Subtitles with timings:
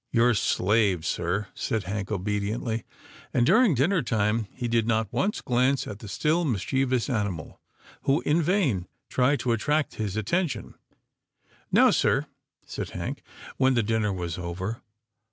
[0.11, 2.85] "Your slave, sir," said Hank, obediently,
[3.35, 7.61] and, during dinner time, he did not once glance at the still mischievous animal,
[8.05, 10.73] who, in vain, tried to attract his attention."
[11.71, 12.25] Now, sir,"
[12.65, 13.21] said Hank,
[13.57, 14.81] when the dinner was over.